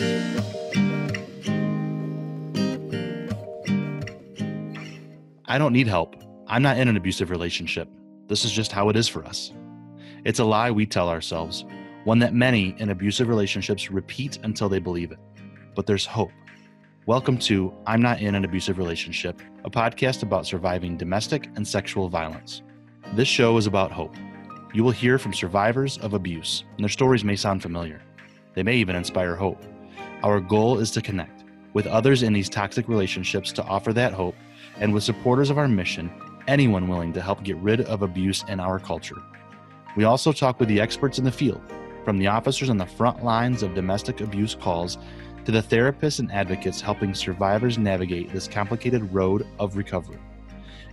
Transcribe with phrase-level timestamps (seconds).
[0.00, 0.04] I
[5.58, 6.14] don't need help.
[6.46, 7.88] I'm not in an abusive relationship.
[8.28, 9.52] This is just how it is for us.
[10.24, 11.64] It's a lie we tell ourselves,
[12.04, 15.18] one that many in abusive relationships repeat until they believe it.
[15.74, 16.30] But there's hope.
[17.06, 22.08] Welcome to I'm Not in an Abusive Relationship, a podcast about surviving domestic and sexual
[22.08, 22.62] violence.
[23.14, 24.14] This show is about hope.
[24.72, 28.00] You will hear from survivors of abuse, and their stories may sound familiar.
[28.54, 29.60] They may even inspire hope.
[30.24, 34.34] Our goal is to connect with others in these toxic relationships to offer that hope
[34.80, 36.10] and with supporters of our mission,
[36.48, 39.22] anyone willing to help get rid of abuse in our culture.
[39.96, 41.60] We also talk with the experts in the field,
[42.04, 44.98] from the officers on the front lines of domestic abuse calls
[45.44, 50.18] to the therapists and advocates helping survivors navigate this complicated road of recovery.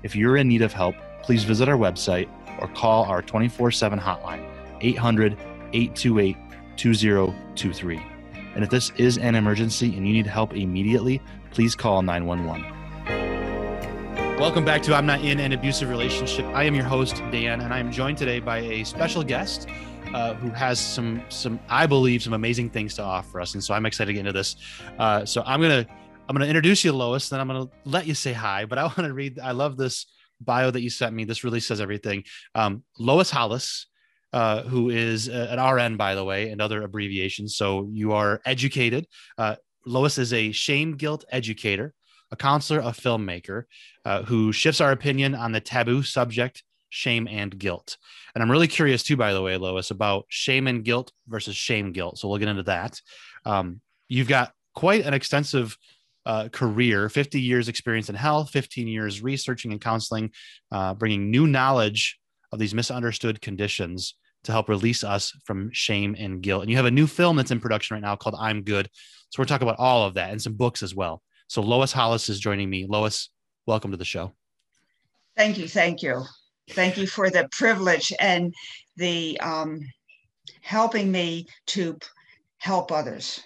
[0.04, 2.30] If you're in need of help, please visit our website
[2.62, 4.48] or call our 24 7 hotline,
[4.82, 5.34] 800
[5.74, 6.38] 828
[6.78, 8.15] 2023.
[8.56, 12.64] And if this is an emergency and you need help immediately, please call 911.
[14.40, 16.46] Welcome back to I'm Not in an Abusive Relationship.
[16.48, 19.68] I am your host, Dan, and I am joined today by a special guest
[20.14, 23.56] uh, who has some, some, I believe, some amazing things to offer us.
[23.56, 24.56] And so I'm excited to get into this.
[24.98, 25.86] Uh, so I'm gonna,
[26.30, 27.28] I'm gonna introduce you, Lois.
[27.28, 28.64] Then I'm gonna let you say hi.
[28.64, 29.38] But I want to read.
[29.38, 30.06] I love this
[30.40, 31.26] bio that you sent me.
[31.26, 32.24] This really says everything.
[32.54, 33.88] Um, Lois Hollis.
[34.36, 37.56] Uh, who is an RN, by the way, and other abbreviations.
[37.56, 39.08] So you are educated.
[39.38, 39.56] Uh,
[39.86, 41.94] Lois is a shame guilt educator
[42.32, 43.64] a counselor, a filmmaker
[44.04, 47.98] uh, who shifts our opinion on the taboo subject, shame and guilt.
[48.34, 51.92] And I'm really curious too, by the way, Lois, about shame and guilt versus shame
[51.92, 52.18] guilt.
[52.18, 53.00] So we'll get into that.
[53.46, 55.78] Um, you've got quite an extensive
[56.26, 60.32] uh, career 50 years experience in health 15 years researching and counseling
[60.72, 62.18] uh, bringing new knowledge
[62.52, 64.16] of these misunderstood conditions
[64.46, 67.52] to help release us from shame and guilt and you have a new film that's
[67.52, 68.90] in production right now called i'm good
[69.30, 72.30] so we're talking about all of that and some books as well so Lois Hollis
[72.30, 72.86] is joining me.
[72.88, 73.30] Lois,
[73.66, 74.34] welcome to the show.
[75.38, 75.68] Thank you.
[75.68, 76.24] Thank you.
[76.72, 78.54] Thank you for the privilege and
[78.96, 79.82] the um,
[80.62, 81.98] helping me to
[82.58, 83.42] help others.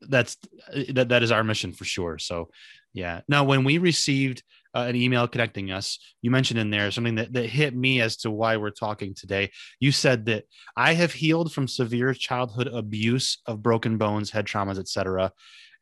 [0.00, 0.36] That's
[0.92, 2.18] that, that is our mission for sure.
[2.18, 2.48] So
[2.92, 3.20] yeah.
[3.28, 4.42] Now, when we received
[4.74, 8.16] uh, an email connecting us, you mentioned in there something that, that hit me as
[8.18, 9.50] to why we're talking today.
[9.80, 10.44] You said that
[10.76, 15.32] I have healed from severe childhood abuse of broken bones, head traumas, etc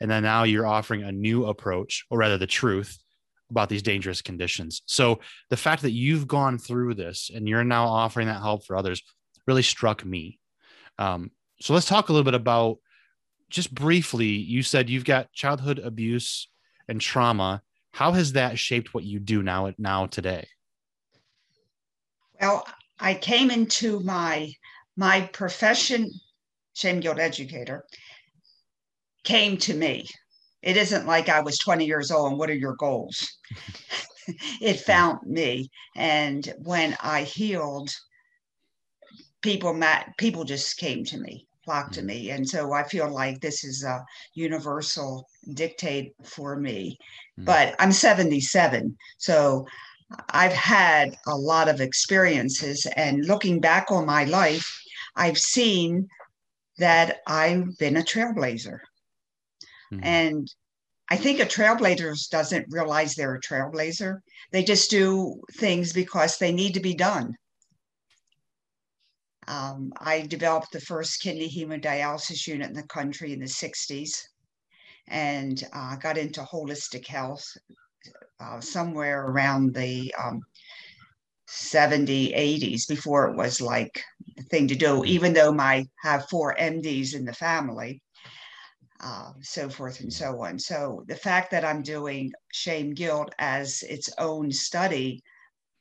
[0.02, 2.98] and then now you're offering a new approach or rather the truth
[3.50, 4.82] about these dangerous conditions.
[4.86, 8.75] So the fact that you've gone through this and you're now offering that help for
[8.75, 9.00] others
[9.47, 10.41] really struck me.
[10.98, 12.78] Um, so let's talk a little bit about
[13.48, 16.48] just briefly you said you've got childhood abuse
[16.88, 20.47] and trauma how has that shaped what you do now now today
[22.41, 22.66] well
[22.98, 24.53] i came into my
[24.97, 26.10] my profession
[26.75, 27.84] shame guilt educator
[29.25, 30.06] came to me.
[30.62, 33.36] It isn't like I was 20 years old and what are your goals?
[34.60, 35.70] it found me.
[35.97, 37.91] And when I healed,
[39.42, 42.06] people met, people just came to me, flocked to mm.
[42.06, 42.31] me.
[42.31, 44.04] And so I feel like this is a
[44.34, 46.97] universal dictate for me.
[47.42, 47.44] Mm.
[47.44, 48.97] But I'm 77.
[49.19, 49.66] So
[50.30, 52.86] I've had a lot of experiences.
[52.97, 54.80] And looking back on my life,
[55.16, 56.08] I've seen
[56.78, 58.78] that I've been a trailblazer.
[59.92, 60.00] Mm-hmm.
[60.02, 60.54] And
[61.10, 64.20] I think a trailblazer doesn't realize they're a trailblazer.
[64.50, 67.34] They just do things because they need to be done.
[69.48, 74.22] Um, I developed the first kidney hemodialysis unit in the country in the 60s
[75.08, 77.44] and uh, got into holistic health
[78.40, 80.40] uh, somewhere around the um,
[81.46, 84.02] 70, 80s before it was like
[84.36, 88.00] the thing to do, even though my have four MDs in the family
[89.02, 90.58] uh, so forth and so on.
[90.58, 95.22] So the fact that I'm doing shame guilt as its own study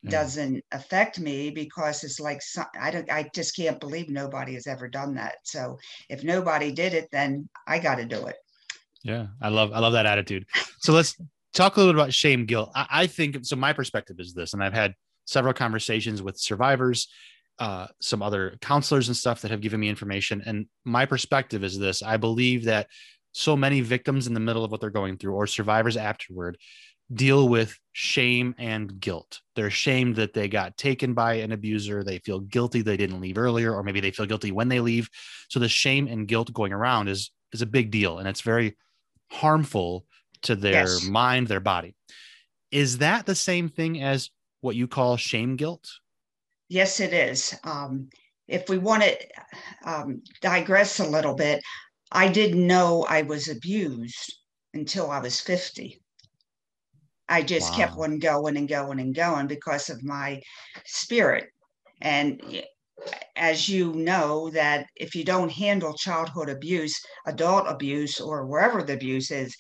[0.07, 2.41] doesn't affect me because it's like
[2.79, 5.35] I don't I just can't believe nobody has ever done that.
[5.43, 5.77] So
[6.09, 8.37] if nobody did it, then I got to do it.
[9.03, 10.45] Yeah, I love I love that attitude.
[10.79, 11.15] So let's
[11.53, 12.71] talk a little bit about shame guilt.
[12.75, 13.55] I, I think so.
[13.55, 14.93] My perspective is this, and I've had
[15.25, 17.07] several conversations with survivors
[17.61, 20.41] uh, some other counselors and stuff that have given me information.
[20.47, 22.87] And my perspective is this I believe that
[23.33, 26.57] so many victims in the middle of what they're going through or survivors afterward
[27.13, 29.41] deal with shame and guilt.
[29.55, 32.03] They're ashamed that they got taken by an abuser.
[32.03, 35.07] They feel guilty they didn't leave earlier, or maybe they feel guilty when they leave.
[35.49, 38.75] So the shame and guilt going around is is a big deal, and it's very
[39.31, 40.05] harmful
[40.43, 41.03] to their yes.
[41.05, 41.95] mind, their body.
[42.71, 44.29] Is that the same thing as
[44.61, 45.89] what you call shame guilt?
[46.69, 47.57] Yes, it is.
[47.63, 48.09] Um,
[48.47, 49.17] if we want to
[49.85, 51.61] um, digress a little bit,
[52.11, 54.33] I didn't know I was abused
[54.73, 56.01] until I was 50.
[57.29, 57.77] I just wow.
[57.77, 60.41] kept on going and going and going because of my
[60.85, 61.47] spirit.
[62.01, 62.41] And
[63.35, 68.93] as you know, that if you don't handle childhood abuse, adult abuse, or wherever the
[68.93, 69.55] abuse is,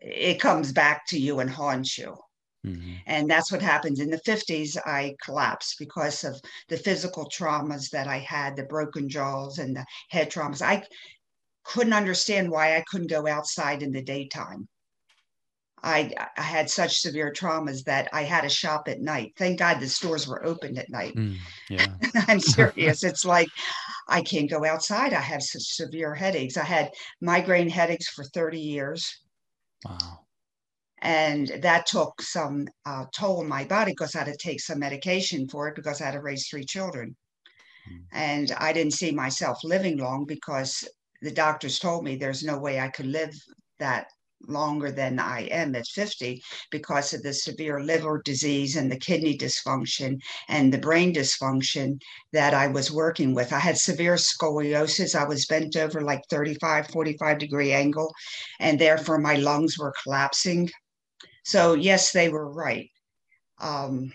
[0.00, 2.16] it comes back to you and haunts you.
[2.66, 2.94] Mm-hmm.
[3.06, 4.00] And that's what happens.
[4.00, 9.08] In the 50s, I collapsed because of the physical traumas that I had, the broken
[9.08, 10.62] jaws and the head traumas.
[10.62, 10.84] I
[11.64, 14.68] couldn't understand why I couldn't go outside in the daytime.
[15.82, 19.34] I, I had such severe traumas that I had to shop at night.
[19.36, 21.14] Thank God the stores were open at night.
[21.14, 21.36] Mm,
[21.70, 21.86] yeah.
[22.28, 23.04] I'm serious.
[23.04, 23.48] it's like
[24.08, 25.12] I can't go outside.
[25.12, 26.56] I have such severe headaches.
[26.56, 26.90] I had
[27.20, 29.20] migraine headaches for 30 years.
[29.84, 30.20] Wow.
[31.00, 34.80] And that took some uh, toll on my body because I had to take some
[34.80, 37.16] medication for it because I had to raise three children.
[37.88, 38.04] Mm.
[38.12, 40.88] And I didn't see myself living long because
[41.22, 43.32] the doctors told me there's no way I could live
[43.78, 44.08] that
[44.46, 49.36] longer than I am at 50 because of the severe liver disease and the kidney
[49.36, 52.00] dysfunction and the brain dysfunction
[52.32, 53.52] that I was working with.
[53.52, 55.14] I had severe scoliosis.
[55.14, 58.12] I was bent over like 35, 45 degree angle,
[58.60, 60.70] and therefore my lungs were collapsing.
[61.44, 62.90] So, yes, they were right.
[63.60, 64.12] Um,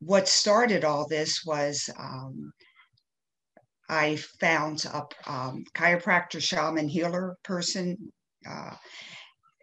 [0.00, 2.52] what started all this was um,
[3.88, 8.12] I found a um, chiropractor, shaman, healer person
[8.48, 8.74] uh,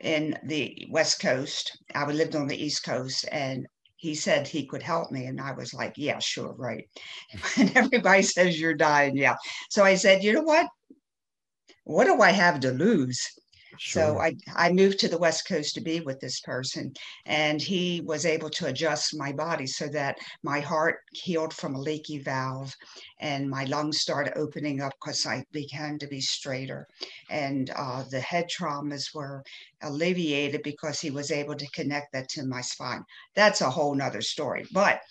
[0.01, 1.77] in the West Coast.
[1.93, 3.67] I lived on the East Coast, and
[3.97, 5.25] he said he could help me.
[5.25, 6.87] And I was like, yeah, sure, right.
[7.57, 9.17] and everybody says you're dying.
[9.17, 9.35] Yeah.
[9.69, 10.67] So I said, you know what?
[11.83, 13.19] What do I have to lose?
[13.81, 14.03] Sure.
[14.03, 16.93] So I, I moved to the West Coast to be with this person,
[17.25, 21.79] and he was able to adjust my body so that my heart healed from a
[21.79, 22.75] leaky valve
[23.21, 26.87] and my lungs started opening up because I began to be straighter.
[27.29, 29.43] And uh, the head traumas were
[29.81, 33.03] alleviated because he was able to connect that to my spine.
[33.33, 34.65] That's a whole nother story.
[34.73, 35.01] But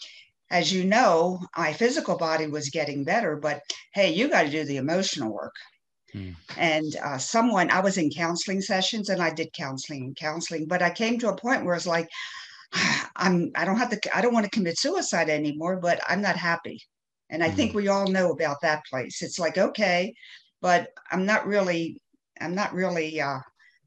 [0.50, 3.62] as you know, my physical body was getting better, but
[3.94, 5.54] hey, you got to do the emotional work.
[6.12, 6.30] Hmm.
[6.56, 10.82] And uh, someone, I was in counseling sessions and I did counseling and counseling, but
[10.82, 12.08] I came to a point where it's like,
[13.16, 16.36] I'm, I don't have to, I don't want to commit suicide anymore, but I'm not
[16.36, 16.80] happy.
[17.30, 17.78] And I mm think hmm.
[17.78, 19.22] we all know about that place.
[19.22, 20.14] It's like, okay,
[20.62, 22.00] but I'm not really,
[22.40, 23.40] I'm not really uh,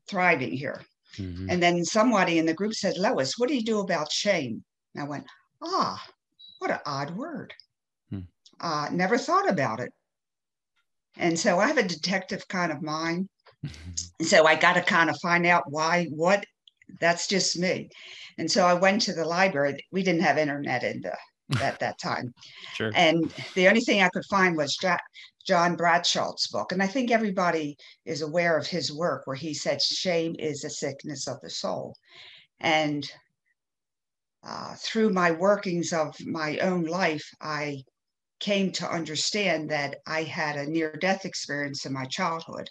[0.08, 0.82] thriving here.
[1.18, 1.50] Mm-hmm.
[1.50, 4.64] And then somebody in the group said, Lois, what do you do about shame?
[4.94, 5.26] And I went,
[5.62, 6.02] ah,
[6.60, 7.54] what an odd word.
[8.10, 8.20] Hmm.
[8.60, 9.92] Uh, never thought about it.
[11.18, 13.28] And so I have a detective kind of mind.
[14.20, 16.46] And so I got to kind of find out why, what,
[17.00, 17.90] that's just me.
[18.38, 19.78] And so I went to the library.
[19.92, 21.16] We didn't have internet in the,
[21.64, 22.34] at that time.
[22.74, 22.92] Sure.
[22.96, 24.78] And the only thing I could find was
[25.46, 26.72] John Bradshaw's book.
[26.72, 27.76] And I think everybody
[28.06, 31.96] is aware of his work where he said shame is a sickness of the soul.
[32.62, 33.12] And
[34.44, 37.84] uh, through my workings of my own life, I
[38.42, 42.68] came to understand that I had a near death experience in my childhood.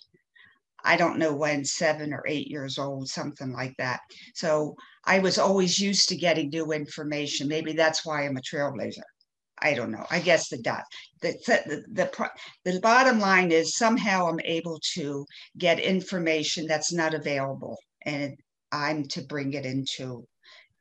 [0.85, 4.01] I don't know when, seven or eight years old, something like that.
[4.35, 7.49] So I was always used to getting new information.
[7.49, 9.03] Maybe that's why I'm a trailblazer.
[9.63, 10.07] I don't know.
[10.11, 10.85] I guess the dot.
[11.21, 12.31] The, the, the,
[12.65, 15.27] the bottom line is somehow I'm able to
[15.59, 18.37] get information that's not available and
[18.73, 20.27] I'm to bring it into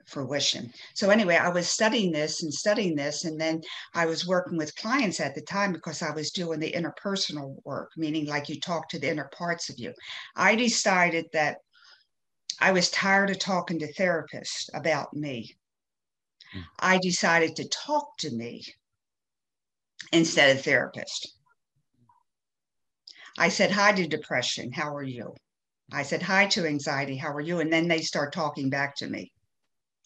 [0.09, 0.71] fruition.
[0.93, 3.61] So anyway, I was studying this and studying this, and then
[3.93, 7.91] I was working with clients at the time because I was doing the interpersonal work,
[7.97, 9.93] meaning like you talk to the inner parts of you.
[10.35, 11.57] I decided that
[12.59, 15.55] I was tired of talking to therapists about me.
[16.55, 16.63] Mm.
[16.79, 18.63] I decided to talk to me
[20.11, 21.33] instead of therapist.
[23.37, 24.71] I said hi to depression.
[24.73, 25.35] How are you?
[25.91, 27.15] I said hi to anxiety.
[27.15, 27.59] How are you?
[27.59, 29.31] And then they start talking back to me.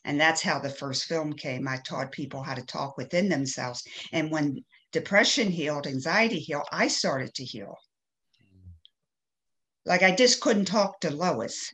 [0.06, 1.68] And that's how the first film came.
[1.68, 3.84] I taught people how to talk within themselves.
[4.12, 7.76] And when depression healed, anxiety healed, I started to heal.
[9.86, 11.70] Like I just couldn't talk to Lois.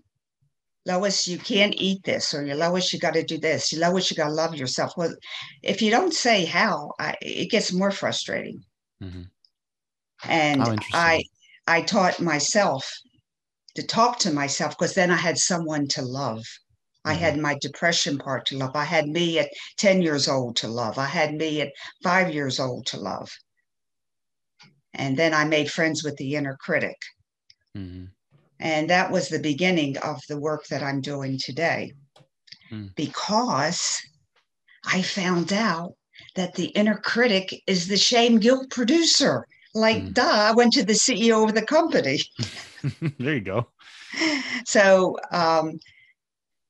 [0.85, 3.71] Lois, you can't eat this, or you Lois, you got to do this.
[3.71, 4.93] You Lois, you got to love yourself.
[4.97, 5.13] Well,
[5.61, 8.63] if you don't say how, I, it gets more frustrating.
[9.03, 9.23] Mm-hmm.
[10.23, 11.23] And I,
[11.67, 12.91] I taught myself
[13.75, 16.43] to talk to myself because then I had someone to love.
[17.05, 17.43] I had mm-hmm.
[17.43, 18.75] my depression part to love.
[18.75, 20.97] I had me at 10 years old to love.
[20.97, 21.71] I had me at
[22.03, 23.29] five years old to love.
[24.93, 26.97] And then I made friends with the inner critic.
[27.77, 28.05] Mm-hmm.
[28.59, 31.93] And that was the beginning of the work that I'm doing today.
[32.71, 32.93] Mm.
[32.95, 33.97] Because
[34.85, 35.93] I found out
[36.35, 39.45] that the inner critic is the shame guilt producer.
[39.73, 40.13] Like, Mm.
[40.13, 42.19] duh, I went to the CEO of the company.
[43.19, 43.67] there you go.
[44.65, 45.79] So um,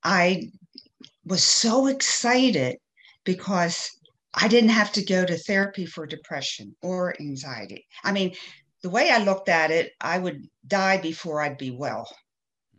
[0.04, 0.52] I
[1.26, 2.78] was so excited
[3.24, 3.90] because
[4.34, 7.86] I didn't have to go to therapy for depression or anxiety.
[8.04, 8.36] I mean,
[8.84, 12.08] the way I looked at it, I would die before I'd be well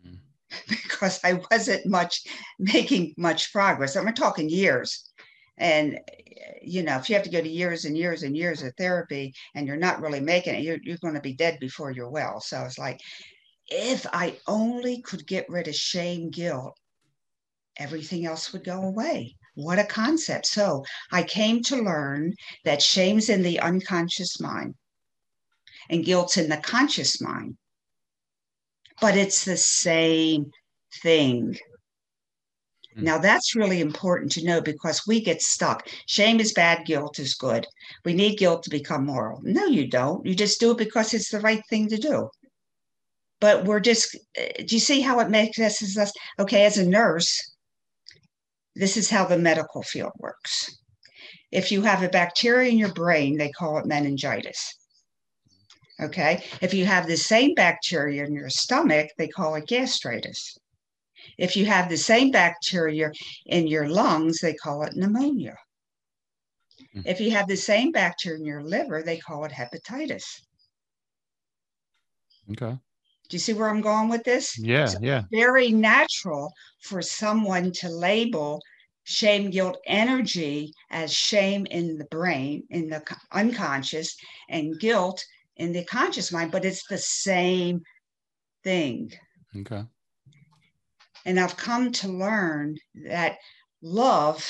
[0.06, 0.18] Mm.
[0.68, 2.22] because I wasn't much
[2.58, 3.96] making much progress.
[3.96, 5.10] I'm talking years.
[5.58, 6.00] And,
[6.62, 9.34] you know, if you have to go to years and years and years of therapy
[9.54, 12.40] and you're not really making it, you're, you're going to be dead before you're well.
[12.40, 12.98] So it's like,
[13.68, 16.79] if I only could get rid of shame, guilt,
[17.76, 19.36] everything else would go away.
[19.54, 20.46] What a concept.
[20.46, 22.34] So I came to learn
[22.64, 24.74] that shame's in the unconscious mind
[25.88, 27.56] and guilt's in the conscious mind.
[29.00, 30.50] But it's the same
[31.02, 31.56] thing.
[32.96, 33.02] Mm.
[33.02, 35.88] Now, that's really important to know because we get stuck.
[36.06, 37.66] Shame is bad, guilt is good.
[38.04, 39.40] We need guilt to become moral.
[39.42, 40.24] No, you don't.
[40.24, 42.30] You just do it because it's the right thing to do.
[43.40, 45.82] But we're just, uh, do you see how it makes us?
[45.82, 46.12] as us?
[46.38, 47.56] Okay, as a nurse,
[48.74, 50.78] this is how the medical field works.
[51.50, 54.74] If you have a bacteria in your brain, they call it meningitis.
[56.00, 56.42] Okay.
[56.62, 60.56] If you have the same bacteria in your stomach, they call it gastritis.
[61.36, 63.12] If you have the same bacteria
[63.46, 65.56] in your lungs, they call it pneumonia.
[66.96, 67.02] Mm.
[67.06, 70.24] If you have the same bacteria in your liver, they call it hepatitis.
[72.52, 72.78] Okay.
[73.30, 74.58] Do you see where I'm going with this?
[74.58, 74.92] Yeah.
[75.00, 75.22] Yeah.
[75.30, 78.60] Very natural for someone to label
[79.04, 84.16] shame, guilt, energy as shame in the brain, in the unconscious,
[84.48, 85.24] and guilt
[85.56, 87.80] in the conscious mind, but it's the same
[88.64, 89.12] thing.
[89.56, 89.84] Okay.
[91.24, 93.38] And I've come to learn that
[93.80, 94.44] love,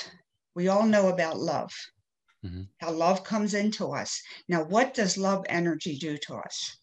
[0.55, 1.73] we all know about love,
[2.45, 2.69] Mhm.
[2.79, 4.23] how love comes into us.
[4.49, 6.77] Now, what does love energy do to us?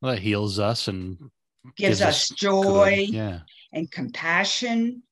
[0.00, 1.18] Well, that heals us and
[1.76, 3.40] Gives, Gives us joy Yeah.
[3.72, 5.02] and compassion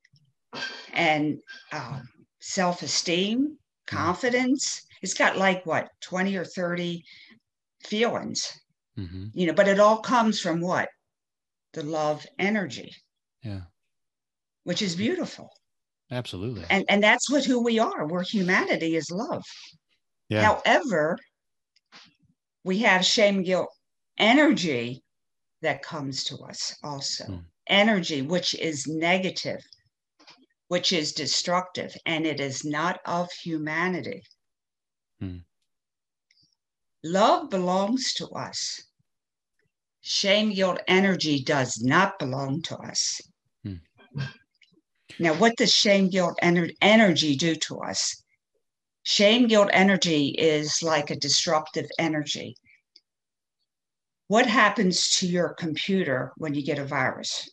[0.92, 1.38] and
[1.72, 2.08] um,
[2.40, 4.80] self esteem, confidence.
[5.02, 7.02] It's got like what, 20 or 30
[7.84, 8.50] feelings,
[8.96, 10.88] hmm you know, but it all comes from what?
[11.74, 12.92] The love energy,
[13.42, 13.62] Yeah.
[14.64, 15.50] which is beautiful.
[16.10, 16.64] Absolutely.
[16.70, 19.42] and and that's what who we are we're humanity is love
[20.28, 20.60] Yeah.
[20.64, 21.16] however
[22.64, 23.70] we have shame guilt
[24.18, 25.02] energy
[25.62, 27.44] that comes to us also Mm.
[27.68, 29.60] energy which is negative
[30.68, 34.22] which is destructive and it is not of humanity
[35.22, 35.44] Mm.
[37.02, 38.82] love belongs to us
[40.02, 43.20] shame guilt energy does not belong to us
[43.64, 43.80] Mm.
[45.18, 48.22] now what does shame guilt ener- energy do to us
[49.02, 52.54] shame guilt energy is like a destructive energy
[54.28, 57.50] what happens to your computer when you get a virus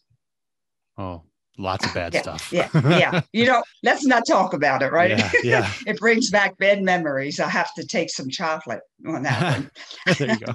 [0.98, 1.24] Oh,
[1.58, 2.50] lots of bad Yeah, stuff.
[2.52, 5.32] yeah yeah you know let's not talk about it right Yeah.
[5.44, 5.74] Yeah.
[5.86, 9.72] it brings back bad memories i have to take some chocolate on that one
[10.18, 10.54] there you go.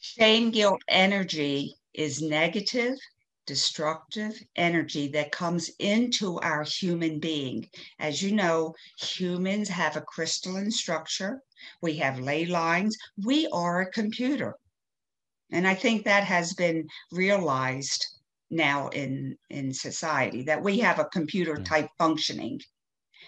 [0.00, 2.94] shame guilt energy is negative
[3.46, 10.70] destructive energy that comes into our human being as you know humans have a crystalline
[10.70, 11.42] structure
[11.82, 12.96] we have ley lines.
[13.24, 14.54] We are a computer.
[15.52, 18.06] And i think that has been realized
[18.50, 22.60] now in in society that we have a computer type functioning.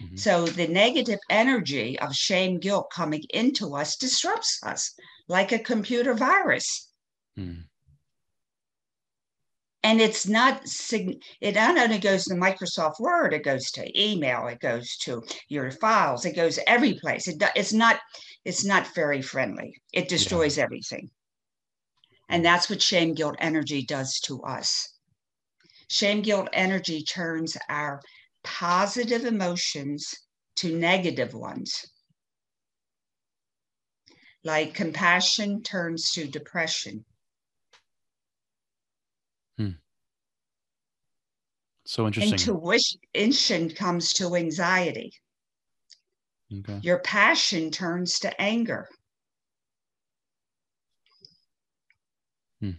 [0.01, 0.19] Mhm.
[0.19, 4.95] so the negative energy of shame guilt coming into us disrupts us
[5.29, 6.89] like a computer virus.
[7.39, 7.65] Mm.
[9.85, 10.63] And it's not
[11.41, 15.71] it not only goes to microsoft word it goes to email it goes to your
[15.71, 17.29] files it goes every place.
[17.29, 17.99] It, it's not
[18.45, 19.81] it's not very friendly.
[19.93, 21.11] It destroys everything.
[22.29, 22.45] And mm.
[22.45, 24.89] that's what shame guilt energy does to us.
[25.89, 28.01] Shame guilt energy turns our
[28.43, 30.13] positive emotions
[30.57, 31.87] to negative ones.
[34.45, 37.05] Like compassion turns to depression
[41.85, 42.35] So interesting.
[42.35, 45.13] Intuition comes to anxiety.
[46.61, 46.79] okay.
[46.83, 48.89] Your passion turns to anger.
[52.61, 52.73] Hmm.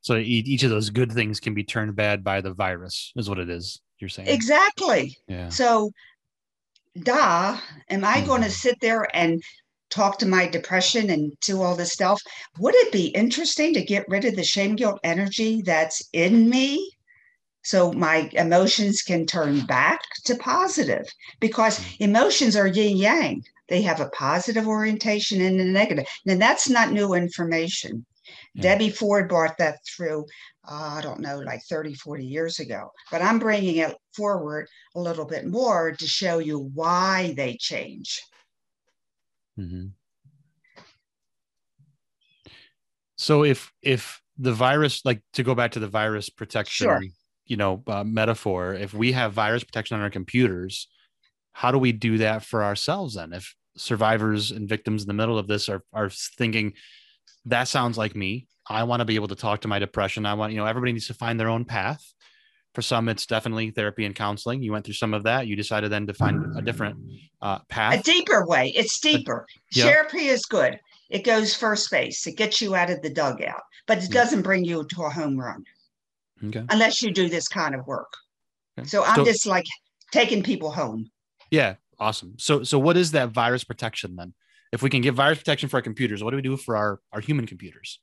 [0.00, 3.28] So e- each of those good things can be turned bad by the virus, is
[3.28, 3.80] what it is.
[3.98, 4.28] You're saying.
[4.28, 5.16] Exactly.
[5.26, 5.48] Yeah.
[5.48, 5.90] So,
[7.02, 8.52] da, am I going to mm-hmm.
[8.52, 9.42] sit there and
[9.90, 12.20] talk to my depression and do all this stuff?
[12.58, 16.97] Would it be interesting to get rid of the shame guilt energy that's in me?
[17.68, 21.04] So my emotions can turn back to positive
[21.38, 23.44] because emotions are yin yang.
[23.68, 26.06] They have a positive orientation and a negative.
[26.26, 28.06] And that's not new information.
[28.54, 28.62] Yeah.
[28.62, 30.24] Debbie Ford brought that through,
[30.66, 32.90] uh, I don't know, like 30, 40 years ago.
[33.10, 38.22] But I'm bringing it forward a little bit more to show you why they change.
[39.60, 39.88] Mm-hmm.
[43.16, 47.02] So if if the virus, like to go back to the virus protection, sure.
[47.48, 50.88] You know, uh, metaphor, if we have virus protection on our computers,
[51.52, 53.32] how do we do that for ourselves then?
[53.32, 56.74] If survivors and victims in the middle of this are are thinking,
[57.46, 58.46] that sounds like me.
[58.68, 60.26] I want to be able to talk to my depression.
[60.26, 62.04] I want, you know, everybody needs to find their own path.
[62.74, 64.62] For some, it's definitely therapy and counseling.
[64.62, 65.46] You went through some of that.
[65.46, 66.98] You decided then to find a different
[67.40, 68.00] uh, path.
[68.00, 68.72] A deeper way.
[68.76, 69.46] It's deeper.
[69.72, 69.84] yeah.
[69.84, 70.78] Therapy is good.
[71.08, 72.26] It goes first base.
[72.26, 75.40] It gets you out of the dugout, but it doesn't bring you to a home
[75.40, 75.64] run.
[76.44, 76.64] Okay.
[76.70, 78.12] Unless you do this kind of work.
[78.78, 78.86] Okay.
[78.88, 79.66] So I'm so, just like
[80.12, 81.10] taking people home.
[81.50, 82.34] Yeah, awesome.
[82.38, 84.34] So so what is that virus protection then?
[84.72, 87.00] If we can give virus protection for our computers, what do we do for our
[87.12, 88.00] our human computers?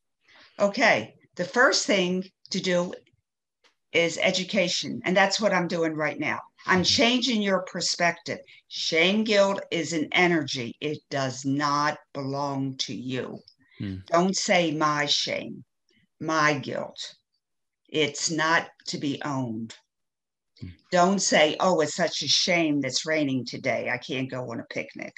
[0.60, 1.16] Okay.
[1.36, 2.94] The first thing to do
[3.92, 6.40] is education, and that's what I'm doing right now.
[6.66, 6.84] I'm mm-hmm.
[6.84, 8.40] changing your perspective.
[8.68, 13.40] Shame guilt is an energy, it does not belong to you.
[13.78, 13.98] Hmm.
[14.08, 15.64] Don't say my shame,
[16.20, 17.16] my guilt.
[17.96, 19.74] It's not to be owned.
[20.60, 20.68] Hmm.
[20.92, 23.90] Don't say, oh, it's such a shame that's raining today.
[23.90, 25.14] I can't go on a picnic.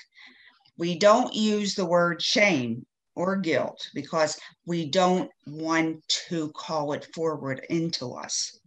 [0.78, 7.08] We don't use the word shame or guilt because we don't want to call it
[7.16, 8.60] forward into us.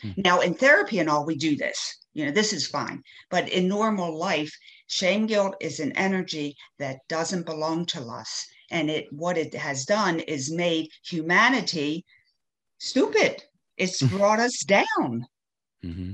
[0.00, 0.10] Hmm.
[0.16, 3.68] Now, in therapy and all, we do this you know this is fine but in
[3.68, 4.50] normal life
[4.86, 9.84] shame guilt is an energy that doesn't belong to us and it what it has
[9.84, 12.06] done is made humanity
[12.78, 13.42] stupid
[13.76, 15.26] it's brought us down
[15.84, 16.12] mm-hmm.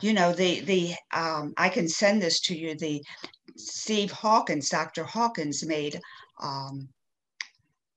[0.00, 3.02] you know the the um, i can send this to you the
[3.56, 6.00] steve hawkins dr hawkins made
[6.40, 6.88] um,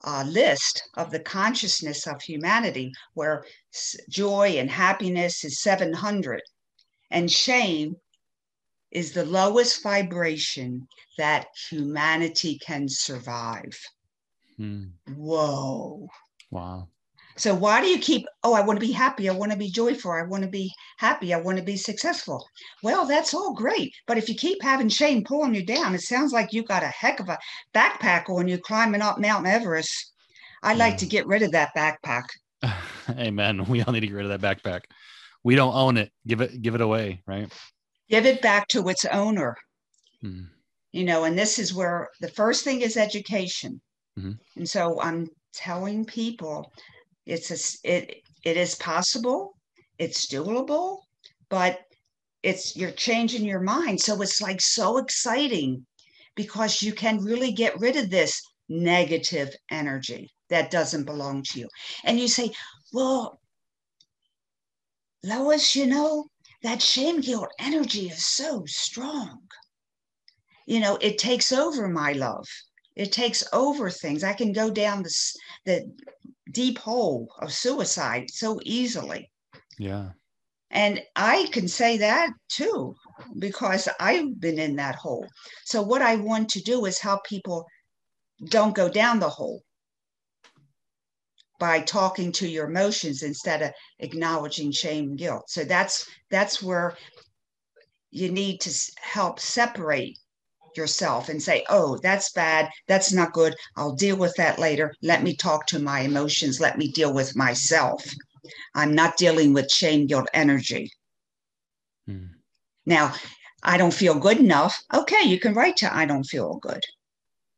[0.03, 3.46] a list of the consciousness of humanity where
[4.10, 6.42] joy and happiness is 700
[7.11, 7.96] and shame
[8.92, 10.87] is the lowest vibration
[11.18, 13.77] that humanity can survive.
[14.57, 14.85] Hmm.
[15.16, 16.07] Whoa.
[16.50, 16.90] Wow.
[17.42, 19.27] So why do you keep, oh, I want to be happy.
[19.27, 20.12] I want to be joyful.
[20.12, 21.34] I want to be happy.
[21.34, 22.46] I want to be successful.
[22.84, 23.94] Well, that's all great.
[24.06, 26.88] But if you keep having shame pulling you down, it sounds like you got a
[26.88, 27.40] heck of a
[27.74, 30.12] backpack on you climbing up Mount Everest.
[30.64, 30.84] I'd yeah.
[30.84, 32.25] like to get rid of that backpack.
[33.10, 33.66] Amen.
[33.66, 34.82] We all need to get rid of that backpack
[35.44, 37.51] we don't own it give it give it away right
[38.10, 39.56] give it back to its owner
[40.22, 40.44] hmm.
[40.92, 43.82] you know and this is where the first thing is education
[44.18, 44.34] mm-hmm.
[44.56, 46.72] and so i'm telling people
[47.25, 49.57] it's a, it it is possible
[49.98, 51.00] it's doable
[51.50, 51.81] but
[52.44, 55.86] it's you're changing your mind so it's like so exciting
[56.36, 61.68] because you can really get rid of this negative energy that doesn't belong to you
[62.03, 62.50] and you say
[62.94, 63.42] well
[65.24, 66.29] Lois, you know,
[66.64, 69.42] that shame guilt energy is so strong.
[70.66, 72.48] You know, it takes over my love.
[72.96, 74.24] It takes over things.
[74.24, 75.14] I can go down the,
[75.66, 75.96] the
[76.51, 79.29] deep hole of suicide so easily.
[79.77, 80.09] Yeah.
[80.70, 82.96] And I can say that too,
[83.40, 85.27] because I've been in that hole.
[85.66, 87.66] So, what I want to do is help people
[88.46, 89.64] don't go down the hole
[91.61, 95.48] by talking to your emotions instead of acknowledging shame and guilt.
[95.48, 96.98] So that's that's where
[98.09, 100.18] you need to help separate
[100.77, 102.70] yourself and say, "Oh, that's bad.
[102.88, 103.55] That's not good.
[103.75, 104.94] I'll deal with that later.
[105.01, 106.60] Let me talk to my emotions.
[106.60, 108.05] Let me deal with myself.
[108.75, 110.92] I'm not dealing with shame guilt energy."
[112.07, 112.27] Hmm.
[112.86, 113.14] Now,
[113.64, 114.81] I don't feel good enough.
[114.94, 116.84] Okay, you can write to I don't feel good.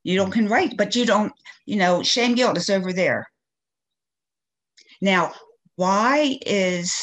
[0.04, 1.32] You don't can write, but you don't,
[1.65, 3.26] you know, shame guilt is over there.
[5.02, 5.34] Now,
[5.76, 6.93] why is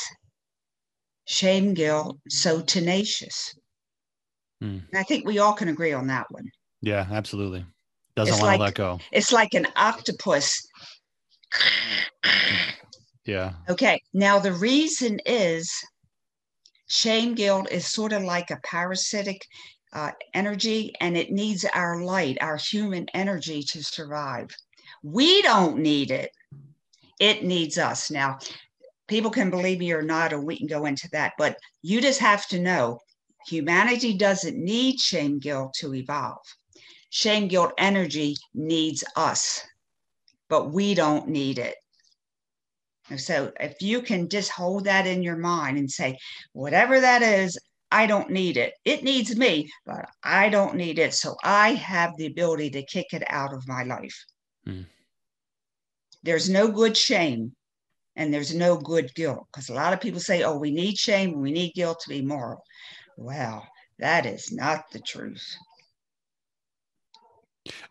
[1.25, 3.55] shame guilt so tenacious?
[4.63, 4.83] Mm.
[4.95, 6.51] I think we all can agree on that one.
[6.83, 7.65] Yeah, absolutely.
[8.17, 9.05] Doesn't it's want like, to let go.
[9.13, 10.67] It's like an octopus.
[13.25, 13.53] Yeah.
[13.69, 14.03] Okay.
[14.13, 15.73] Now, the reason is
[16.89, 19.41] shame guilt is sort of like a parasitic
[19.93, 24.49] uh, energy and it needs our light, our human energy to survive.
[25.03, 26.31] We don't need it
[27.21, 28.11] it needs us.
[28.11, 28.39] Now,
[29.07, 32.19] people can believe me or not, or we can go into that, but you just
[32.19, 32.99] have to know
[33.47, 36.39] humanity doesn't need shame guilt to evolve.
[37.11, 39.65] Shame guilt energy needs us,
[40.49, 41.77] but we don't need it.
[43.17, 46.17] So if you can just hold that in your mind and say,
[46.53, 47.59] whatever that is,
[47.91, 48.75] I don't need it.
[48.85, 51.13] It needs me, but I don't need it.
[51.15, 54.25] So I have the ability to kick it out of my life.
[54.65, 54.83] Hmm.
[56.23, 57.53] There's no good shame
[58.15, 61.41] and there's no good guilt because a lot of people say, oh, we need shame,
[61.41, 62.63] we need guilt to be moral.
[63.21, 65.55] Well, that is not the truth.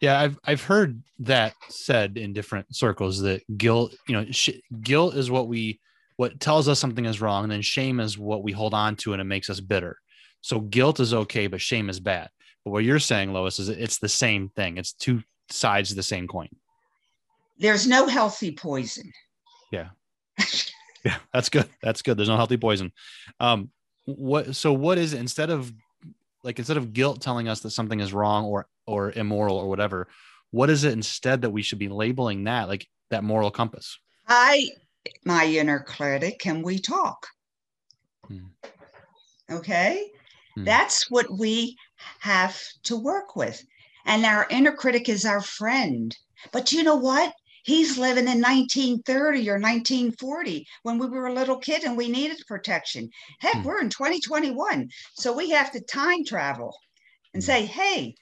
[0.02, 5.14] Yeah, I've I've heard that said in different circles that guilt, you know, sh- guilt
[5.14, 5.80] is what we
[6.18, 9.14] what tells us something is wrong, and then shame is what we hold on to
[9.14, 9.98] and it makes us bitter.
[10.42, 12.30] So guilt is okay, but shame is bad.
[12.66, 14.78] But what you're saying, Lois, is it's the same thing.
[14.78, 16.50] It's two sides of the same coin.
[17.60, 19.14] There's no healthy poison.
[19.72, 19.90] Yeah.
[21.06, 21.70] yeah, that's good.
[21.84, 22.18] That's good.
[22.18, 22.92] There's no healthy poison.
[23.40, 23.70] Um,
[24.18, 25.72] what so what is it instead of
[26.44, 30.08] like instead of guilt telling us that something is wrong or or immoral or whatever,
[30.52, 33.98] what is it instead that we should be labeling that like that moral compass?
[34.28, 34.70] I
[35.26, 37.28] my inner critic, can we talk?
[38.28, 38.48] Hmm.
[39.52, 40.06] Okay.
[40.56, 40.64] Hmm.
[40.64, 41.76] That's what we
[42.20, 43.64] have to work with.
[44.06, 46.16] And our inner critic is our friend.
[46.52, 47.34] But you know what?
[47.64, 52.42] He's living in 1930 or 1940 when we were a little kid and we needed
[52.48, 53.10] protection.
[53.40, 53.64] Heck, Hmm.
[53.64, 54.90] we're in 2021.
[55.16, 56.76] So we have to time travel
[57.34, 57.44] and Hmm.
[57.44, 58.16] say, hey,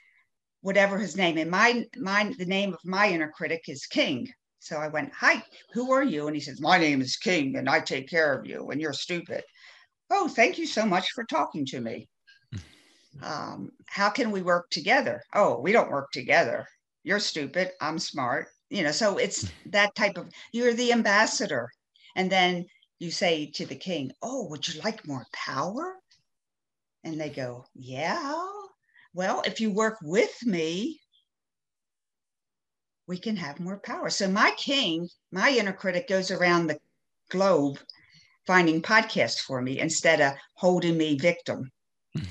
[0.62, 4.28] whatever his name, and my, my the name of my inner critic is King.
[4.60, 6.28] So I went, Hi, who are you?
[6.28, 8.94] And he says, My name is King and I take care of you and you're
[8.94, 9.44] stupid.
[10.12, 12.10] Oh, thank you so much for talking to me.
[13.22, 15.22] Um, how can we work together?
[15.34, 16.68] Oh, we don't work together.
[17.04, 17.72] You're stupid.
[17.82, 18.48] I'm smart.
[18.70, 19.52] You know, so it's mm.
[19.68, 21.70] that type of you're the ambassador.
[22.16, 22.66] And then
[23.00, 25.96] you say to the king, Oh, would you like more power?
[27.04, 28.46] And they go, Yeah.
[29.14, 31.00] Well, if you work with me,
[33.08, 34.10] we can have more power.
[34.10, 36.78] So my king, my inner critic goes around the
[37.30, 37.80] globe
[38.46, 41.70] finding podcasts for me instead of holding me victim.
[42.16, 42.22] I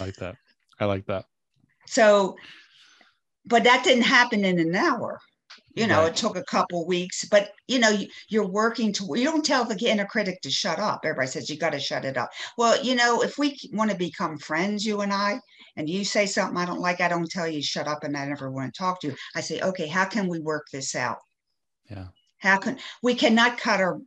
[0.00, 0.36] like that.
[0.80, 1.24] I like that.
[1.86, 2.36] So,
[3.46, 5.20] but that didn't happen in an hour.
[5.74, 6.10] You know, Right.
[6.10, 9.64] it took a couple weeks, but you know, you, you're working to, you don't tell
[9.64, 11.00] the inner critic to shut up.
[11.04, 12.30] Everybody says you got to shut it up.
[12.58, 15.40] Well, you know, if we want to become friends, you and I,
[15.76, 18.26] and you say something I don't like, I don't tell you shut up and I
[18.26, 19.16] never want to talk to you.
[19.36, 21.18] I say, okay, how can we work this out?
[21.88, 22.06] Yeah.
[22.38, 24.00] How can we cannot cut our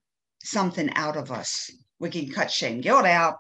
[0.44, 1.72] something out of us?
[2.00, 3.38] We can cut shame guilt out,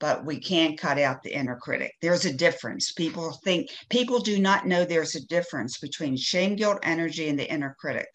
[0.00, 1.92] but we can't cut out the inner critic.
[2.02, 2.92] There's a difference.
[2.92, 7.50] People think people do not know there's a difference between shame guilt energy and the
[7.50, 8.08] inner critic.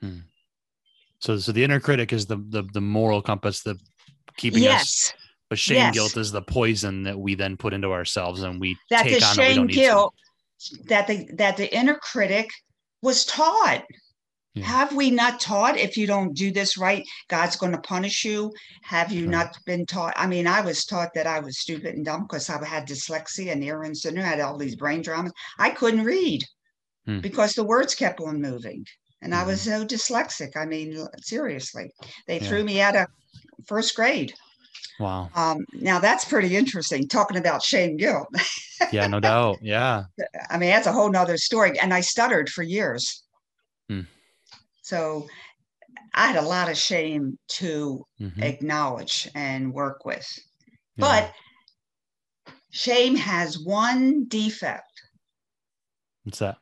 [0.00, 0.20] Hmm.
[1.20, 3.78] So so the inner critic is the the, the moral compass that
[4.36, 5.12] keeping us
[5.48, 5.94] but shame yes.
[5.94, 9.26] guilt is the poison that we then put into ourselves and we that take the
[9.26, 9.80] on shame need to.
[9.80, 10.14] guilt
[10.86, 12.50] that the that the inner critic
[13.02, 13.84] was taught.
[14.58, 14.66] Yeah.
[14.66, 18.52] Have we not taught if you don't do this right, God's going to punish you?
[18.82, 19.30] Have you Right.
[19.30, 20.14] not been taught?
[20.16, 23.52] I mean, I was taught that I was stupid and dumb because I had dyslexia
[23.52, 25.32] and Irlen syndrome, I had all these brain dramas.
[25.58, 26.44] I couldn't read
[27.06, 27.20] Hmm.
[27.20, 28.84] because the words kept on moving.
[29.22, 30.56] And I was so dyslexic.
[30.56, 31.90] I mean, seriously,
[32.26, 32.48] they Yeah.
[32.48, 33.06] threw me out of
[33.66, 34.32] first grade.
[35.00, 35.30] Wow.
[35.34, 37.06] Um, now that's pretty interesting.
[37.08, 38.28] Talking about shame guilt.
[38.92, 39.58] Yeah, no doubt.
[39.62, 40.04] Yeah.
[40.50, 41.78] I mean, that's a whole nother story.
[41.80, 43.22] And I stuttered for years.
[44.88, 45.28] So
[46.14, 48.42] I had a lot of shame to Mhm.
[48.42, 50.26] acknowledge and work with.
[50.96, 51.04] Yeah.
[51.04, 51.34] But
[52.70, 55.02] shame has one defect
[56.24, 56.56] what's that?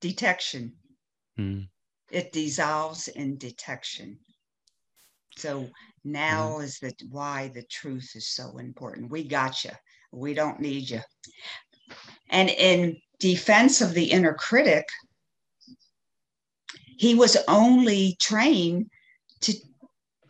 [0.00, 0.76] detection.
[1.36, 1.68] Mm.
[2.10, 4.20] It dissolves in detection.
[5.36, 5.70] So
[6.04, 9.10] now is the why the truth is so important.
[9.10, 9.72] We got you.
[10.12, 11.00] We don't need you.
[12.28, 14.86] And in defense of the inner critic,
[16.96, 18.90] he was only trained
[19.40, 19.54] to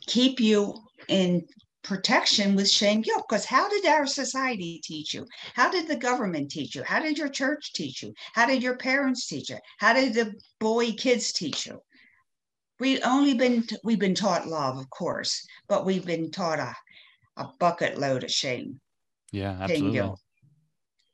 [0.07, 0.75] keep you
[1.09, 1.47] in
[1.83, 3.25] protection with shame guilt.
[3.29, 5.27] Because how did our society teach you?
[5.55, 6.83] How did the government teach you?
[6.83, 8.13] How did your church teach you?
[8.33, 9.59] How did your parents teach you?
[9.79, 11.81] How did the boy kids teach you?
[12.81, 16.75] We only been we've been taught love, of course, but we've been taught a,
[17.37, 18.81] a bucket load of shame,
[19.31, 19.93] Yeah, absolutely.
[19.93, 20.21] guilt.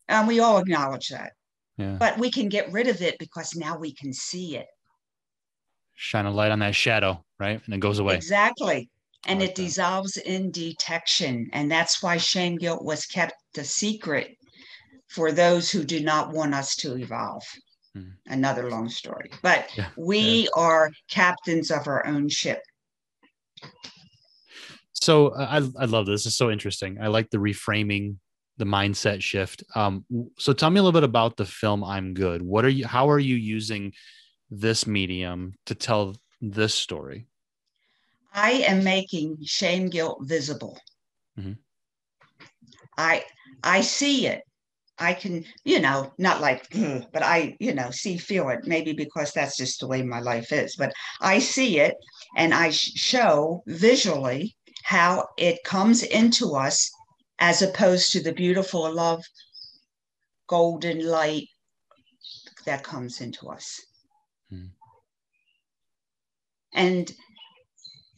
[0.09, 1.33] And we all acknowledge that.
[1.77, 1.97] Yeah.
[1.99, 4.67] But we can get rid of it because now we can see it.
[6.03, 7.61] Shine a light on that shadow, right?
[7.63, 8.15] And it goes away.
[8.15, 8.89] Exactly.
[9.27, 9.63] And like it that.
[9.63, 11.51] dissolves in detection.
[11.53, 14.35] And that's why shame guilt was kept a secret
[15.09, 17.43] for those who do not want us to evolve.
[17.95, 18.15] Mhm.
[18.29, 19.31] Another long story.
[19.43, 22.63] But Yeah, we are captains of our own ship.
[24.95, 26.25] So I I love this.
[26.25, 26.97] This is so interesting.
[26.99, 28.17] I like the reframing,
[28.57, 29.65] the mindset shift.
[29.75, 30.07] Um,
[30.39, 32.41] so tell me a little bit about the film I'm Good.
[32.41, 32.87] What are you?
[32.87, 33.93] How are you using
[34.51, 37.27] this medium to tell this story?
[38.33, 40.79] I am making shame guilt visible.
[41.39, 41.59] Mhm.
[42.97, 43.25] I
[43.63, 44.43] I see it.
[44.99, 46.69] I can, you know, not like,
[47.13, 48.67] but I, you know, see, feel it.
[48.67, 50.77] Maybe because that's just the way my life is.
[50.77, 51.95] But I see it,
[52.37, 56.91] and I show visually how it comes into us,
[57.39, 59.25] as opposed to the beautiful love,
[60.47, 61.49] golden light
[62.67, 63.81] that comes into us.
[64.51, 64.67] Hmm.
[66.75, 67.13] And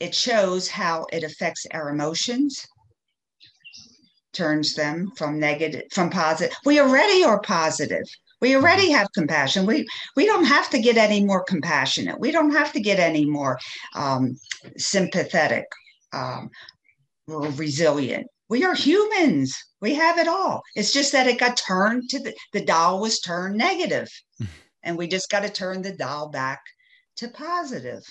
[0.01, 2.66] it shows how it affects our emotions,
[4.33, 8.05] turns them from negative from positive we already are positive.
[8.40, 9.66] We already have compassion.
[9.66, 12.18] We we don't have to get any more compassionate.
[12.18, 13.59] We don't have to get any more
[13.95, 14.37] um,
[14.77, 15.66] sympathetic
[16.12, 16.51] um,
[17.29, 18.27] or resilient.
[18.49, 19.57] We are humans.
[19.81, 20.62] We have it all.
[20.75, 24.09] It's just that it got turned to the the dial was turned negative
[24.83, 26.62] and we just got to turn the dial back
[27.16, 28.05] to positive.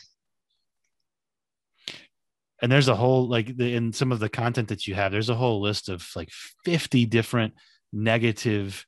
[2.61, 5.29] and there's a whole like the, in some of the content that you have there's
[5.29, 6.29] a whole list of like
[6.63, 7.53] 50 different
[7.91, 8.85] negative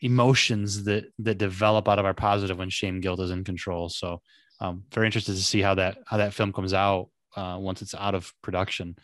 [0.00, 3.88] emotions that that develop out of our positive when shame guilt is in control.
[3.88, 4.20] So
[4.60, 7.94] um very interested to see how that how that film comes out uh, once it's
[7.94, 8.96] out of production.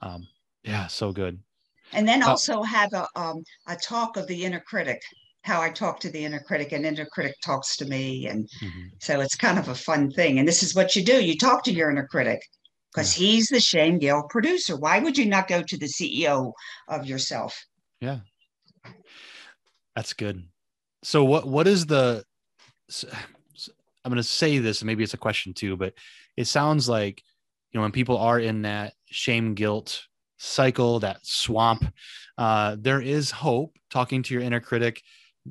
[0.00, 0.26] Um
[0.64, 1.38] yeah so good.
[1.92, 5.02] And then uh, also have a um a talk of the inner critic
[5.42, 8.28] how I talk to the inner critic and inner critic talks to me.
[8.28, 8.88] And mm-hmm.
[9.00, 10.38] so it's kind of a fun thing.
[10.38, 11.22] And this is what you do.
[11.22, 12.40] You talk to your inner critic
[12.92, 13.26] because yeah.
[13.26, 14.76] he's the shame guilt producer.
[14.76, 16.52] Why would you not go to the CEO
[16.88, 17.64] of yourself?
[18.00, 18.20] Yeah.
[19.96, 20.44] That's good.
[21.02, 22.24] So what what is the
[24.04, 25.94] I'm going to say this maybe it's a question too, but
[26.36, 27.22] it sounds like
[27.70, 30.06] you know when people are in that shame guilt
[30.38, 31.84] cycle, that swamp,
[32.38, 35.02] uh, there is hope talking to your inner critic,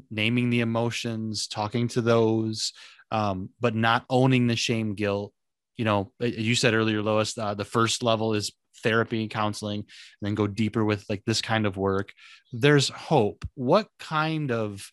[0.10, 2.73] naming the emotions, talking to those,
[3.12, 5.34] um, but not owning the shame guilt
[5.82, 8.51] you know, you said earlier, Lois, uh, the first level is
[8.84, 9.88] therapy and counseling, and
[10.21, 12.13] then go deeper with like this kind of work.
[12.54, 13.45] There's hope.
[13.56, 14.88] What kind of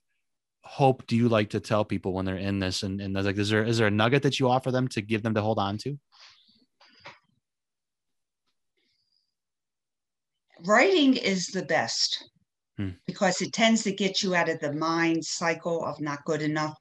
[0.63, 2.85] hope do you like to tell people when they're in this?
[2.85, 5.23] And, and like, is there is there a nugget that you offer them to give
[5.23, 5.99] them to hold on to?
[10.65, 12.31] Writing is the best
[12.79, 12.91] hmm.
[13.07, 16.79] because it tends to get you out of the mind cycle of not good enough.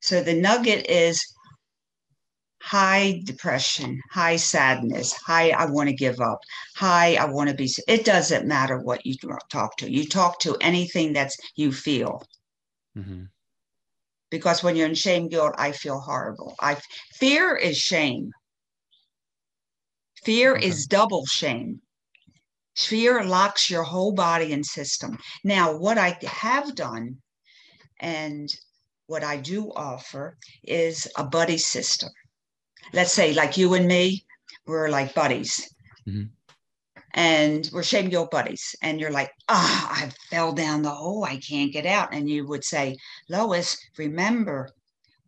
[0.00, 1.24] So the nugget is
[2.60, 6.40] hi depression, hi sadness, hi I want to give up,
[6.76, 7.70] hi I want to be.
[7.88, 9.16] It doesn't matter what you
[9.50, 9.90] talk to.
[9.90, 12.22] You talk to anything that's you feel.
[12.98, 13.24] Mm-hmm.
[14.30, 16.54] Because when you're in shame guilt, I feel horrible.
[16.60, 16.78] I
[17.14, 18.32] fear is shame.
[20.24, 20.66] Fear okay.
[20.66, 21.80] is double shame.
[22.76, 25.18] Fear locks your whole body and system.
[25.44, 27.18] Now, what I have done,
[28.00, 28.48] and
[29.06, 32.10] what I do offer, is a buddy system
[32.92, 34.24] let's say like you and me,
[34.66, 35.68] we're like buddies.
[36.08, 36.24] Mm-hmm.
[37.14, 38.74] And we're shame guilt buddies.
[38.82, 41.24] And you're like, ah, oh, I fell down the hole.
[41.24, 42.14] I can't get out.
[42.14, 42.96] And you would say,
[43.28, 44.70] Lois, remember,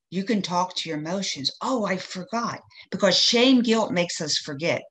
[0.08, 1.50] you can talk to your emotions.
[1.60, 2.60] Oh, I forgot.
[2.90, 4.82] Because shame guilt makes us forget.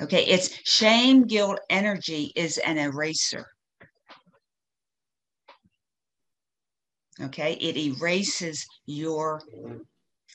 [0.00, 3.46] Okay, it's shame guilt energy is an eraser.
[7.20, 9.40] Okay, it erases your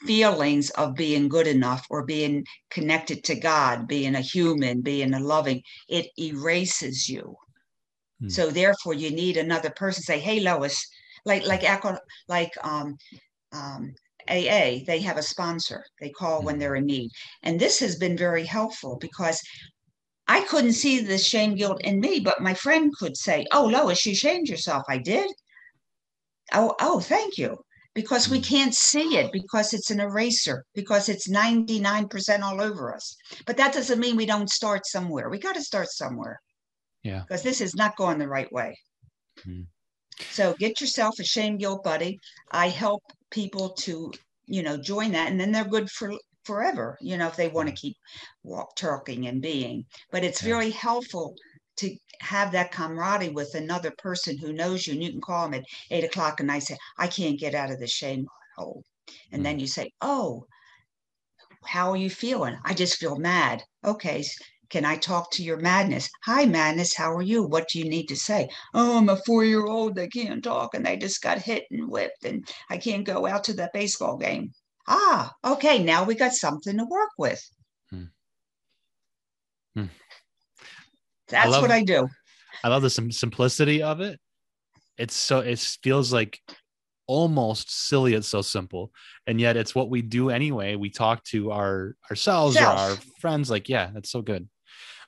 [0.05, 5.19] feelings of being good enough or being connected to God, being a human, being a
[5.19, 7.35] loving, it erases you.
[8.19, 8.29] Hmm.
[8.29, 10.03] So therefore, you need another person.
[10.03, 10.87] Say, "Hey, Lois,"
[11.25, 11.63] like like
[12.27, 12.97] like um,
[13.51, 13.93] um,
[14.27, 14.83] AA.
[14.85, 15.83] They have a sponsor.
[15.99, 16.45] They call hmm.
[16.45, 17.11] when they're in need,
[17.43, 19.41] and this has been very helpful because
[20.27, 24.05] I couldn't see the shame guilt in me, but my friend could say, "Oh, Lois,
[24.05, 25.29] you shamed yourself." I did.
[26.53, 27.57] Oh, oh, thank you
[27.93, 28.45] because we mm.
[28.45, 33.73] can't see it because it's an eraser because it's 99% all over us but that
[33.73, 36.41] doesn't mean we don't start somewhere we got to start somewhere
[37.03, 38.77] yeah because this is not going the right way
[39.45, 39.65] mm.
[40.29, 42.19] so get yourself a shame guilt buddy
[42.51, 44.11] i help people to
[44.45, 46.13] you know join that and then they're good for
[46.43, 47.95] forever you know if they want to keep
[48.43, 50.49] walk talking and being but it's yeah.
[50.49, 51.35] very helpful
[51.77, 55.59] to have that camaraderie with another person who knows you and you can call them
[55.59, 58.83] at eight o'clock and I say, I can't get out of the shame hole.
[59.31, 59.45] And mm.
[59.45, 60.45] then you say, Oh,
[61.65, 62.55] how are you feeling?
[62.63, 63.63] I just feel mad.
[63.83, 64.23] Okay.
[64.71, 66.09] Can I talk to your madness?
[66.23, 66.95] Hi, madness.
[66.95, 67.43] How are you?
[67.43, 68.49] What do you need to say?
[68.73, 69.95] Oh, I'm a four year old.
[69.95, 73.43] They can't talk and they just got hit and whipped and I can't go out
[73.45, 74.53] to that baseball game.
[74.87, 75.83] Ah, okay.
[75.83, 77.41] Now we got something to work with.
[77.89, 78.03] Hmm.
[79.75, 79.85] Hmm.
[81.27, 82.07] That's I love, what I do.
[82.63, 84.19] I love the sim- simplicity of it.
[84.97, 86.39] It's so it feels like
[87.07, 88.13] almost silly.
[88.13, 88.91] It's so simple,
[89.27, 90.75] and yet it's what we do anyway.
[90.75, 92.75] We talk to our ourselves Self.
[92.75, 93.49] or our friends.
[93.49, 94.47] Like, yeah, that's so good.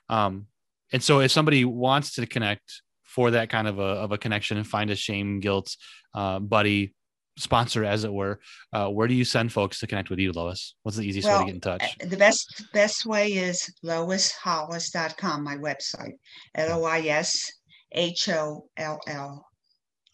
[0.08, 0.46] Um,
[0.92, 4.56] and so if somebody wants to connect for that kind of a, of a connection
[4.56, 5.76] and find a shame guilt
[6.14, 6.94] uh, buddy
[7.36, 8.38] sponsor as it were
[8.72, 11.40] uh, where do you send folks to connect with you lois what's the easiest Well,
[11.40, 16.12] way to get in touch Uh, The best best way is loishollis.com, my website.
[16.54, 17.50] L O I S
[17.92, 19.46] H O L L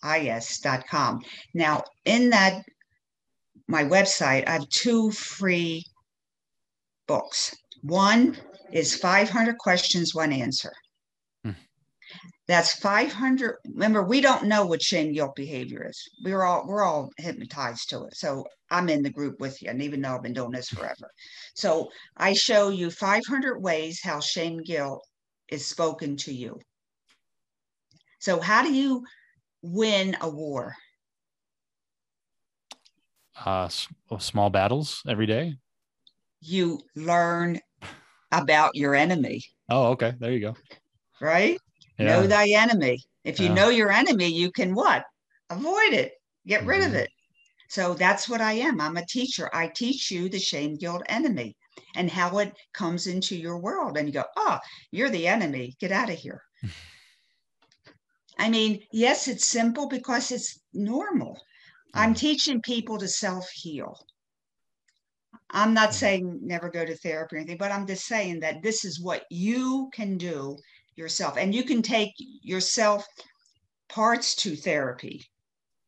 [0.02, 1.20] I S.com.
[1.54, 2.62] Now, in that
[3.68, 5.84] my website, I have two free
[7.06, 7.54] books.
[7.82, 8.36] One
[8.72, 10.72] is 500 questions, one answer.
[11.44, 11.52] Hmm.
[12.46, 13.56] That's 500.
[13.66, 16.02] Remember, we don't know what shame guilt behavior is.
[16.24, 18.16] We're all we're all hypnotized to it.
[18.16, 21.10] So I'm in the group with you, and even though I've been doing this forever.
[21.54, 25.04] So I show you 500 ways how shame guilt
[25.48, 26.58] is spoken to you.
[28.20, 29.04] So how do you
[29.62, 30.74] win a war?
[33.46, 33.68] uh,
[34.18, 35.56] small battles every day
[36.40, 37.60] You learn
[38.32, 40.54] about your enemy, oh okay there you go
[41.20, 41.60] right?
[41.98, 42.98] yeah Know thy enemy.
[43.24, 43.54] If you Yeah.
[43.54, 45.04] know your enemy, you can what?
[45.50, 46.12] Avoid it.
[46.46, 46.94] Get rid of Mhm.
[46.94, 47.10] it.
[47.68, 48.80] So that's what I am.
[48.80, 49.50] I'm a teacher.
[49.54, 51.56] I teach you the shame guilt enemy
[51.94, 53.96] and how it comes into your world.
[53.98, 54.58] And you go, oh,
[54.90, 55.76] you're the enemy.
[55.80, 56.42] Get out of here.
[58.38, 61.38] I mean, yes, it's simple because it's normal.
[61.94, 64.06] I'm teaching people to self heal.
[65.52, 68.84] I'm not saying never go to therapy or anything, but I'm just saying that this
[68.84, 70.56] is what you can do
[70.96, 71.36] yourself.
[71.36, 73.06] And you can take yourself
[73.88, 75.24] parts to therapy.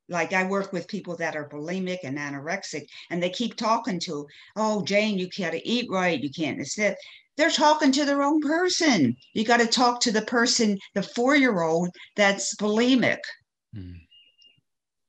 [0.08, 4.26] Like I work with people that are bulimic and anorexic, and they keep talking to,
[4.56, 6.20] oh, Jane, you gotta eat right.
[6.20, 6.96] You can't this, that.
[7.36, 9.16] They're talking to their own person.
[9.32, 13.20] You got to talk to the person, the four year old that's bulimic
[13.74, 13.94] Mm.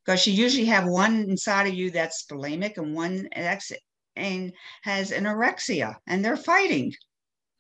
[0.06, 3.74] because you usually have one inside of you that's bulimic and one ex-
[4.16, 6.94] and has anorexia and they're fighting.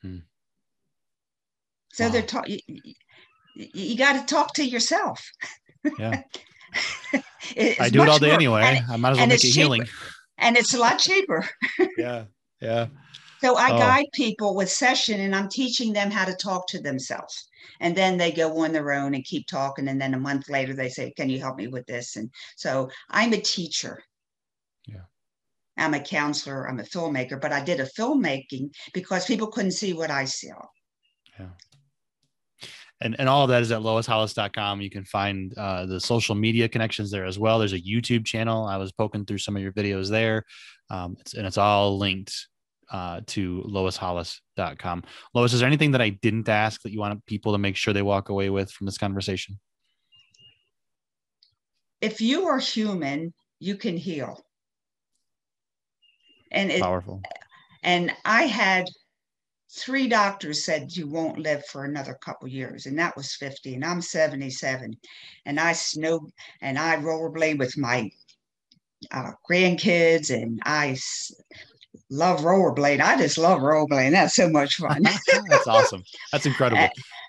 [0.01, 0.19] Hmm.
[1.93, 2.27] So they're Wow.
[2.27, 2.59] talking.
[2.67, 2.93] You,
[3.55, 5.23] you got to talk to yourself.
[5.99, 6.23] Yeah.
[7.79, 9.85] I do it all day more- anyway and, i might as well make it healing
[10.39, 11.47] and it's a lot cheaper.
[11.97, 12.25] yeah
[12.61, 12.87] yeah
[13.41, 13.77] So I Oh.
[13.77, 17.47] guide people with session, and I'm teaching them how to talk to themselves.
[17.81, 19.87] And then they go on their own and keep talking.
[19.89, 22.89] And then a month later, they say, "Can you help me with this?" And so
[23.09, 24.01] I'm a teacher.
[25.77, 26.67] I'm a counselor.
[26.67, 30.65] I'm a filmmaker, but I did a filmmaking because people couldn't see what I saw.
[31.39, 31.47] Yeah.
[33.01, 34.81] And, and all of that is at loishollis.com.
[34.81, 37.59] You can find uh, the social media connections there as well.
[37.59, 38.65] There's a YouTube channel.
[38.65, 40.43] I was poking through some of your videos there.
[40.89, 42.33] Um, it's, and it's all linked
[42.91, 45.03] uh, to loishollis.com.
[45.33, 47.93] Lois, is there anything that I didn't ask that you want people to make sure
[47.93, 49.59] they walk away with from this conversation?
[51.99, 54.45] If you are human, you can heal.
[56.53, 57.21] And it, Powerful.
[57.83, 58.87] and I had
[59.71, 63.85] three doctors said you won't live for another couple years, and that was 50, and
[63.85, 64.95] I'm 77,
[65.45, 66.29] and I snow
[66.61, 68.11] and I rollerblade with my
[69.11, 70.97] uh, grandkids, and I
[72.09, 73.01] love rollerblade.
[73.01, 74.11] I just love rollerblade.
[74.11, 75.03] That's so much fun.
[75.49, 76.03] That's awesome.
[76.31, 76.87] That's incredible.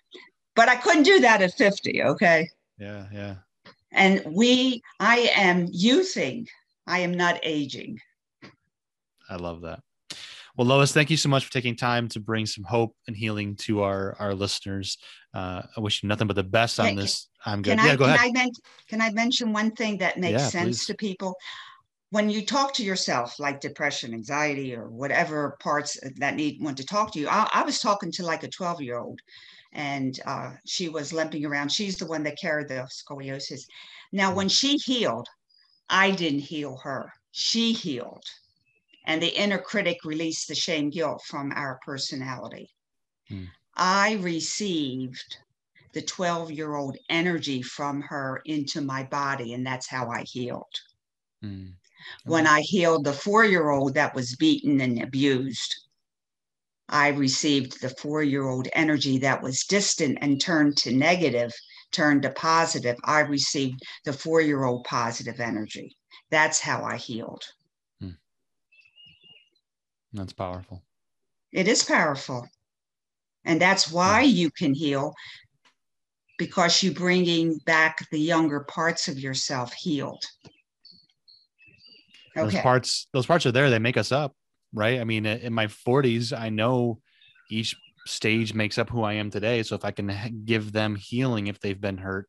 [0.54, 2.02] but I couldn't do that at 50.
[2.02, 2.48] Okay.
[2.78, 3.06] Yeah.
[3.12, 3.34] Yeah.
[3.92, 6.48] And we, I am youthing.
[6.86, 7.98] I am not aging.
[9.34, 9.80] I love that.
[10.56, 13.56] Well, Lois, thank you so much for taking time to bring some hope and healing
[13.66, 14.98] to our our listeners.
[15.34, 17.28] Uh, I wish you nothing but the best on Can- this.
[17.44, 17.76] I'm good.
[17.76, 18.28] Can yeah, I go can ahead.
[18.28, 18.50] I men-
[18.88, 20.86] can I mention one thing that makes Yeah, sense please.
[20.86, 21.34] to people?
[22.10, 26.86] When you talk to yourself, like depression, anxiety, or whatever parts that need want to
[26.86, 29.18] talk to you, I, I was talking to like a 12 year old,
[29.72, 31.72] and uh, she was limping around.
[31.72, 33.62] She's the one that carried the scoliosis.
[34.12, 34.36] Now, Mm.
[34.36, 35.26] when she healed,
[35.90, 37.12] I didn't heal her.
[37.32, 38.22] She healed,
[39.04, 42.70] and the inner critic released the shame guilt from our personality.
[43.30, 43.48] Mm.
[43.76, 45.38] I received
[45.92, 50.80] the 12 year old energy from her into my body, and that's how I healed.
[51.42, 51.74] Mm.
[52.24, 55.74] When I healed the four year old that was beaten and abused,
[56.88, 61.52] I received the four year old energy that was distant and turned to negative,
[61.92, 62.96] turned to positive.
[63.04, 65.96] I received the four year old positive energy.
[66.30, 67.42] That's how I healed.
[70.14, 70.82] That's powerful.
[71.52, 72.48] It is powerful.
[73.44, 75.12] And that's why you can heal
[76.38, 80.24] because you're bringing back the younger parts of yourself healed.
[82.34, 82.62] Those Okay.
[82.62, 83.70] parts, those parts are there.
[83.70, 84.34] They make us up,
[84.72, 85.00] right?
[85.00, 87.00] I mean, in my 40s, I know
[87.50, 89.62] each stage makes up who I am today.
[89.62, 92.28] So if I can give them healing if they've been hurt,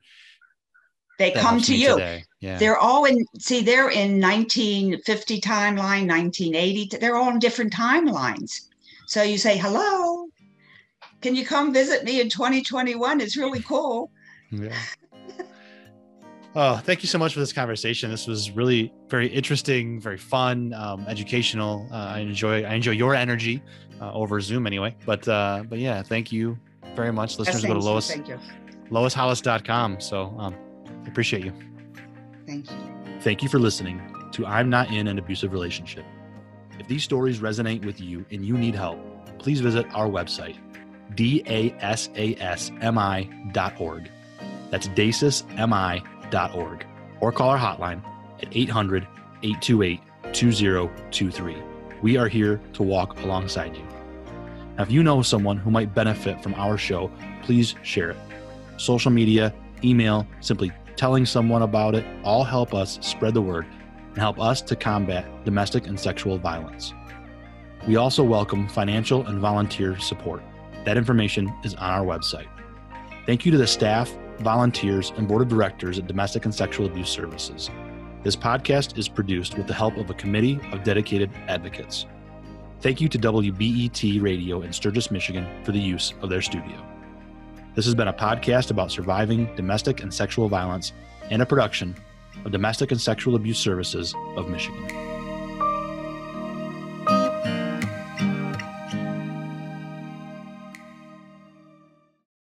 [1.17, 1.99] They that come to you.
[2.41, 2.57] Yeah.
[2.57, 6.97] They're all in, see, they're in 1950 timeline, 1980.
[6.97, 8.67] They're all in different timelines.
[9.07, 10.27] So you say, hello,
[11.21, 13.21] can you come visit me in 2021?
[13.21, 14.11] It's really cool.
[14.51, 14.75] Yeah.
[16.57, 18.09] Oh, thank you so much for this conversation.
[18.09, 21.85] This was really very interesting, very fun, um, educational.
[21.91, 23.61] Uh, I enjoy I enjoy your energy
[23.99, 24.95] uh, over Zoom anyway.
[25.05, 26.57] But uh, but yeah, thank you
[26.95, 27.37] very much.
[27.37, 28.39] Listeners, Yes, go to thank you, Lois Thank you.
[28.89, 29.99] loishollis.com.
[29.99, 30.55] So um,
[31.05, 31.53] I appreciate you.
[32.47, 32.77] Thank you.
[33.21, 34.01] Thank you for listening
[34.33, 36.03] to I'm Not in an Abusive Relationship.
[36.79, 38.99] If these stories resonate with you and you need help,
[39.39, 40.57] please visit our website,
[41.15, 41.71] dasasmi.org.
[44.71, 46.85] That's dasasmi.org.
[47.21, 48.03] Or call our hotline
[48.41, 49.07] at 800
[49.43, 50.01] 828
[50.33, 51.57] 2023.
[52.01, 53.83] We are here to walk alongside you.
[54.77, 57.09] Now, if you know someone who might benefit from our show,
[57.43, 58.17] please share it.
[58.77, 59.53] Social media,
[59.83, 63.65] email, simply telling someone about it all help us spread the word
[64.09, 66.93] and help us to combat domestic and sexual violence.
[67.87, 70.41] We also welcome financial and volunteer support.
[70.85, 72.47] That information is on our website.
[73.25, 77.09] Thank you to the staff, volunteers, and board of directors at Domestic and Sexual Abuse
[77.09, 77.69] Services.
[78.23, 82.05] This podcast is produced with the help of a committee of dedicated advocates.
[82.81, 86.94] Thank you to WBET Radio in Sturgis, Michigan for the use of their studio.
[87.75, 90.93] This has been a podcast about surviving domestic and sexual violence
[91.29, 91.93] and a production
[92.45, 95.14] of Domestic and Sexual Abuse Services of Michigan.